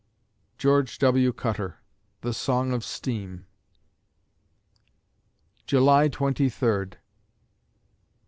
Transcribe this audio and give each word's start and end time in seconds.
GEORGE 0.57 0.97
W. 0.97 1.31
CUTTER 1.31 1.77
(The 2.21 2.33
Song 2.33 2.73
of 2.73 2.83
Steam) 2.83 3.45
July 5.67 6.07
Twenty 6.07 6.49
Third 6.49 6.97